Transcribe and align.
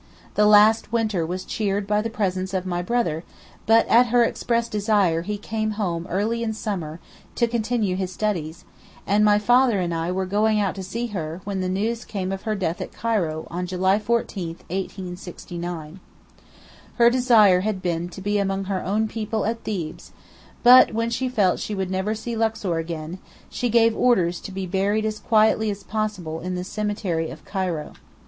The 0.33 0.47
last 0.47 0.91
winter 0.91 1.23
was 1.27 1.45
cheered 1.45 1.85
by 1.85 2.01
the 2.01 2.09
presence 2.09 2.55
of 2.55 2.65
my 2.65 2.81
brother, 2.81 3.23
but 3.67 3.87
at 3.87 4.07
her 4.07 4.23
express 4.23 4.67
desire 4.67 5.21
he 5.21 5.37
came 5.37 5.73
home 5.77 6.05
in 6.07 6.11
early 6.11 6.53
summer 6.53 6.99
to 7.35 7.45
continue 7.45 7.95
his 7.95 8.11
studies, 8.11 8.65
and 9.05 9.23
my 9.23 9.37
father 9.37 9.79
and 9.79 9.93
I 9.93 10.11
were 10.11 10.25
going 10.25 10.59
out 10.59 10.73
to 10.73 10.81
see 10.81 11.05
her, 11.13 11.41
when 11.43 11.61
the 11.61 11.69
news 11.69 12.03
came 12.03 12.31
of 12.31 12.41
her 12.49 12.55
death 12.55 12.81
at 12.81 12.91
Cairo 12.91 13.47
on 13.51 13.67
July 13.67 13.99
14, 13.99 14.47
1869. 14.71 15.99
Her 16.95 17.09
desire 17.11 17.59
had 17.59 17.79
been 17.83 18.09
to 18.09 18.21
be 18.21 18.39
among 18.39 18.63
her 18.63 18.83
'own 18.83 19.07
people' 19.07 19.45
at 19.45 19.63
Thebes, 19.63 20.13
but 20.63 20.95
when 20.95 21.11
she 21.11 21.29
felt 21.29 21.59
she 21.59 21.75
would 21.75 21.91
never 21.91 22.15
see 22.15 22.35
Luxor 22.35 22.77
again, 22.79 23.19
she 23.51 23.69
gave 23.69 23.95
orders 23.95 24.39
to 24.39 24.51
be 24.51 24.65
buried 24.65 25.05
as 25.05 25.19
quietly 25.19 25.69
as 25.69 25.83
possible 25.83 26.39
in 26.39 26.55
the 26.55 26.63
cemetery 26.63 27.29
at 27.29 27.45
Cairo. 27.45 27.93